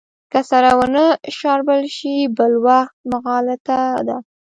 که 0.31 0.39
سره 0.49 0.71
ونه 0.77 1.05
شاربل 1.37 1.83
شي 1.95 2.15
بل 2.37 2.53
وخت 2.67 2.95
مغالطه 3.11 3.79
ده. 4.07 4.17